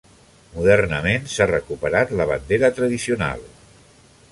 Modernament 0.53 1.27
s'ha 1.33 1.47
recuperat 1.51 2.15
la 2.21 2.27
bandera 2.33 2.73
tradicional. 2.81 3.49